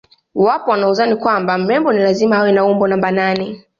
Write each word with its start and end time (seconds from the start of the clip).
Wapo 0.35 0.71
wanaodhani 0.71 1.15
kwamba 1.15 1.57
mrembo 1.57 1.93
ni 1.93 1.99
lazima 1.99 2.39
uwe 2.41 2.51
na 2.51 2.65
umbo 2.65 2.87
namba 2.87 3.11
nane 3.11 3.65